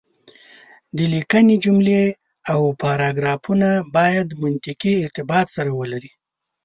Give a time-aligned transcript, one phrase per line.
[0.97, 2.03] د ليکنې جملې
[2.51, 6.11] او پاراګرافونه بايد منطقي ارتباط سره ولري.